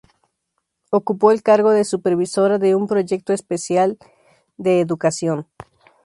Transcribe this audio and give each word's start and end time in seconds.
Ocupó 0.89 1.29
el 1.31 1.43
cargo 1.43 1.69
de 1.69 1.83
supervisora 1.85 2.57
de 2.57 2.73
un 2.73 2.87
proyecto 2.87 3.33
especial 3.33 3.99
de 4.57 4.79
educación. 4.79 5.45